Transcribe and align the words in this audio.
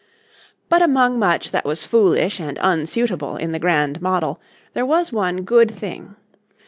But 0.67 0.81
among 0.81 1.19
much 1.19 1.51
that 1.51 1.63
was 1.63 1.83
foolish 1.83 2.39
and 2.39 2.57
unsuitable 2.59 3.35
in 3.35 3.51
the 3.51 3.59
Grand 3.59 4.01
Model 4.01 4.41
there 4.73 4.83
was 4.83 5.11
one 5.13 5.43
good 5.43 5.69
thing. 5.69 6.15